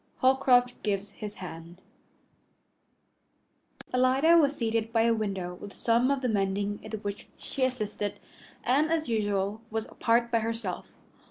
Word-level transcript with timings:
Holcroft 0.17 0.73
Gives 0.81 1.11
His 1.11 1.35
Hand 1.35 1.79
Alida 3.93 4.35
was 4.35 4.55
seated 4.55 4.91
by 4.91 5.03
a 5.03 5.13
window 5.13 5.53
with 5.53 5.73
some 5.73 6.09
of 6.09 6.21
the 6.21 6.27
mending 6.27 6.79
in 6.83 6.91
which 7.01 7.27
she 7.37 7.63
assisted, 7.65 8.17
and, 8.63 8.91
as 8.91 9.07
usual, 9.09 9.61
was 9.69 9.85
apart 9.85 10.31
by 10.31 10.39
herself. 10.39 10.87